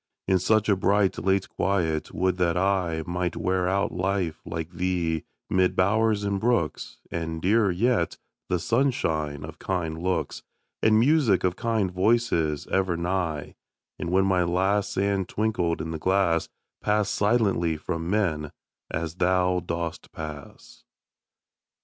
[0.27, 5.25] In such a bright, late quiet, would that I Might wear out life like thee,
[5.47, 8.17] mid bowers and brooks, And, dearer yet,
[8.49, 10.41] the sunshine of kind looks,
[10.81, 13.53] And music of kind voices ever nigh;
[13.99, 16.49] And when my last sand twinkled in the glass,
[16.81, 18.51] Pass silently from men,
[18.89, 20.83] as thou dost pass.